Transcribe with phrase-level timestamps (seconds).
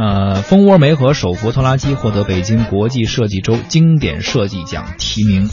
[0.00, 5.50] 呃，蜂窝煤和手扶拖拉机获得北京国际设计周经典设计奖提名。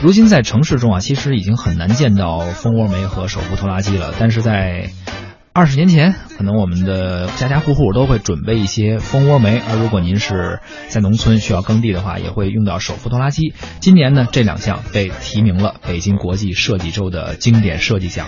[0.00, 4.90] 如今在城市中啊，其实已经很难见到蜂窝煤和手扶拖拉机了，但是在
[5.52, 13.54] 二十年前，可能我们的家家户户都会准备一些蜂窝煤，而如果您是在农村需要耕地的话，也会用到手扶拖拉机。
[13.80, 18.26] 今年呢，这两项被提名了北京国际设计周的经典设计奖。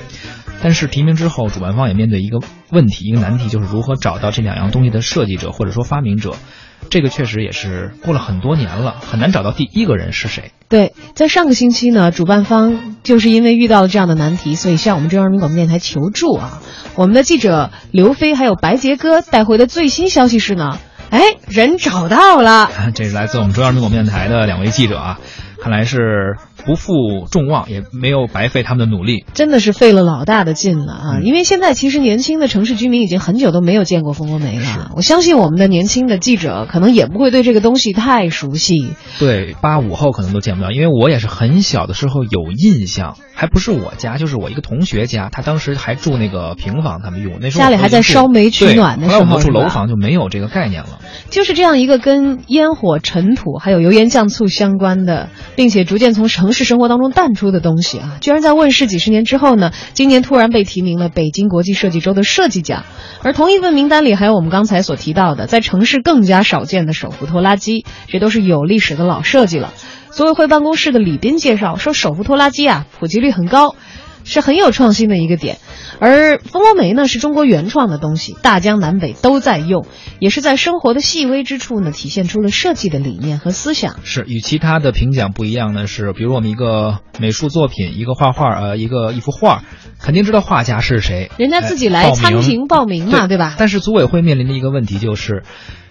[0.62, 2.38] 但是提名之后，主办方也面对一个
[2.70, 6.34] 问题，一个难题，就是如何找到这两样东西的设计者或者说发明者。
[6.88, 10.52] 这个确实也是过了很多年了，很难找到第一个人是谁。
[10.68, 16.60] 对，在上个星期呢，主办方就是因为遇到了这样的难题，所以向我们中央人民广播电台求助啊。
[16.94, 20.78] 我们的记者刘飞还有白杰哥带回的最新消息是呢，
[21.08, 21.18] 哎，
[21.48, 22.70] 人找到了。
[22.94, 25.18] 这是来自我们中央人民广播电台的两位记者啊，
[25.60, 26.36] 看来是。
[26.64, 31.20] 不负众望，也没有白费他们的努力，真的是费了老大的劲了啊！
[31.22, 34.90] 因为现在其实年轻的城市居民已经很久都没有见过蜂窝煤了。
[34.96, 38.90] 我相信我们的年轻的记者可能也不会对这个东西太熟悉。
[39.20, 50.98] 对，八五后可能都见不到，因为我也是很小的时候有印象，还不是我家，就是我一个同学家，他当时还住那个平房，他们用那时候家里还在烧煤取暖的时候，后来我们住楼房就没有这个概念了。
[51.30, 62.84] 就是这样一个跟烟火、尘土还有油盐酱醋相关的，并且逐渐从城市生活当中淡出的东西啊，居然在问世几十年之后呢，今年突然被提名了北京国际设计周的设计奖。
[63.22, 69.72] 而同一份名单里还有我们刚才所提到的，在城市更加少见的手扶拖拉机，这都是有历史的老设计了。
[70.10, 73.74] 组委会办公室的李斌介绍说，手扶拖拉机啊，普及率很高。
[74.26, 75.58] 是很有创新的一个点，
[76.00, 79.86] 而蜂窝煤呢是中国原创的东西，大江南北都在用，
[80.18, 83.96] 也是在生活的细微之处呢体现出了设计的理念和思想。
[84.02, 89.62] 是与其他的评奖不一样呢是，比如我们一个美术作品，一个画画，呃，一个一幅画，
[90.02, 93.54] 肯定知道画家是谁，人家自己来参评报名嘛，对吧？
[93.56, 95.44] 但是组委会面临的一个问题就是。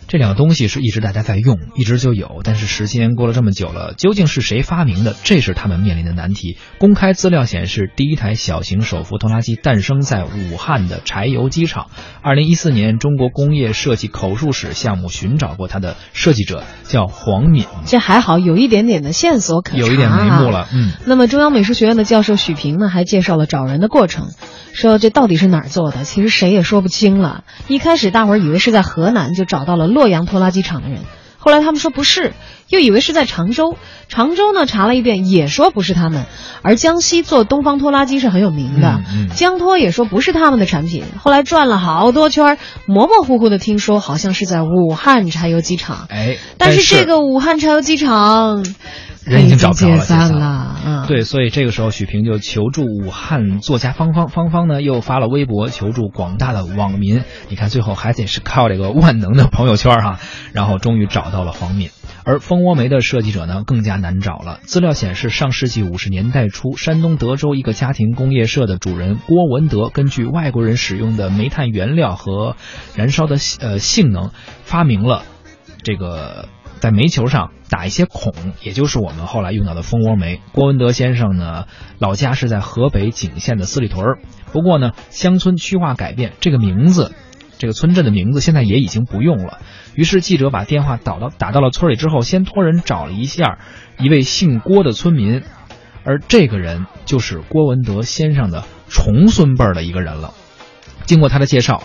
[0.08, 5.16] 这两个东西是一直大家在用，一直就有，但是时间过了这么久了，究竟是谁发明的？
[5.24, 6.58] 这是他们面临的难题。
[6.78, 11.88] 公开资料显示，第一台小型手扶拖拉机诞生在武汉的柴油机厂。
[12.22, 17.66] 二零一四年，中国工业设计口述史项目寻找过它的设计者，叫黄敏。
[17.86, 19.78] 这还好，有一点点的线索可查。
[19.78, 20.92] 有一点眉目了，嗯。
[21.06, 24.28] 那么，中央美术学院的教授许平呢，还介绍了找人的过程。
[24.74, 26.04] 说这到底是哪儿做的？
[26.04, 27.46] 其实谁也说不清了。
[27.70, 31.00] 一开始大伙儿以为是在河南，就找到了洛阳拖拉机厂的人。
[31.38, 32.34] 后来他们说不是，
[32.70, 33.78] 又以为是在常州。
[34.10, 36.26] 常州呢查了一遍，也说不是他们。
[36.64, 39.02] 而江西做东方拖拉机是很有名的，
[39.36, 41.04] 江拖也说不是他们的产品。
[41.22, 42.58] 后来转了好多圈，
[42.88, 46.08] 模模糊糊的听说好像是在武汉柴油机厂。
[46.10, 48.66] 哎，但是这个武汉柴油机厂。
[49.26, 50.76] 人已经找不着了，解散了。
[50.86, 57.24] 嗯，对，所以这个时候许平就求助武汉作家芳芳，芳芳呢又发了微博求助广大的网民。
[57.50, 60.20] 你看，最后还得是靠这个万能的朋友圈哈，
[60.54, 61.90] 然后终于找到了黄敏。
[62.24, 64.60] 而蜂窝煤的设计者呢更加难找了。
[64.64, 72.56] 资料显示，上世纪五十年代初，山东德州一个家庭工业社的主人郭文德，根据外国人使用的煤炭原料和
[72.96, 74.30] 燃烧的呃性能，
[74.64, 75.24] 发明了
[75.84, 76.48] 这个。
[76.80, 80.42] 在煤球上打一些孔，也就是我们后来用到的蜂窝煤。
[80.52, 81.66] 郭文德先生呢，
[82.00, 84.20] 老家是在河北景县的四里屯儿，
[84.52, 87.14] 不过呢，乡村区划改变，这个名字，
[87.58, 89.60] 这个村镇的名字现在也已经不用了。
[89.96, 93.60] 于是记者把电话打到打到了村里之后，先托人找了一下
[93.98, 95.42] 一位姓郭的村民，
[96.04, 100.34] 而这个人就是郭文德先生的重孙辈儿的一个人了。
[101.06, 101.82] 经过他的介绍。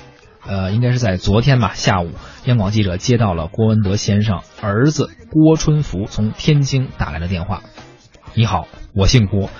[0.47, 2.11] 呃，应该是在昨天吧下午，
[2.45, 7.63] 央广记者接到了郭文德先生儿子郭春福从天津打来的电话。
[8.35, 9.51] 你好，我姓郭。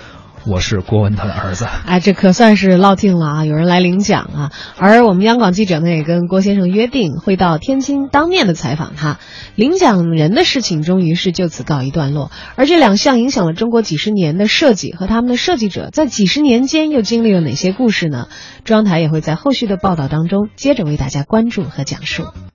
[0.45, 3.45] 我是郭文他的儿子，哎，这可算是落定了啊！
[3.45, 4.51] 有人来领奖啊！
[4.77, 9.19] 而我们央广记者呢，也跟郭先生约定会到天津当面的采访他。
[9.55, 12.31] 领奖人的事情终于是就此告一段落。
[12.55, 18.27] 而这两项影响了中国几十年的设计和他们的设计者，在几十年间又经历了哪些故事呢？
[18.63, 22.23] 中央台也会在后续的报道当中接着为大家关注和讲述。